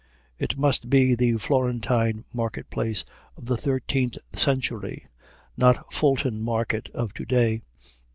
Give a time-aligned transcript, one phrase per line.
[0.39, 3.05] It must be the Florentine market place
[3.37, 5.05] of the thirteenth century
[5.55, 7.61] not Fulton Market of to day.